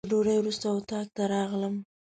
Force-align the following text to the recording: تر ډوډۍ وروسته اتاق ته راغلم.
تر 0.05 0.09
ډوډۍ 0.13 0.35
وروسته 0.39 0.65
اتاق 0.69 1.07
ته 1.15 1.23
راغلم. 1.33 1.75